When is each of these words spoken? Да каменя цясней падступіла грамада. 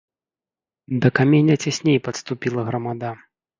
Да 1.03 1.11
каменя 1.19 1.55
цясней 1.67 2.01
падступіла 2.09 2.61
грамада. 2.73 3.15